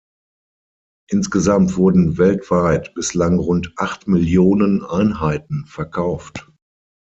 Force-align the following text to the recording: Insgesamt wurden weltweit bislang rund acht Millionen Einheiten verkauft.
Insgesamt 1.11 1.77
wurden 1.77 2.17
weltweit 2.17 2.95
bislang 2.95 3.37
rund 3.37 3.71
acht 3.77 4.07
Millionen 4.07 4.83
Einheiten 4.83 5.67
verkauft. 5.67 6.49